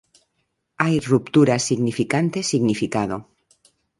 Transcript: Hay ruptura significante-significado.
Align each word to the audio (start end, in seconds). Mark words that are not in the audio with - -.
Hay 0.81 0.95
ruptura 1.11 1.55
significante-significado. 1.67 3.17